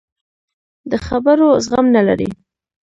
د 0.91 0.93
خبرو 1.07 1.47
زغم 1.65 1.85
نه 1.95 2.01
لري. 2.07 2.29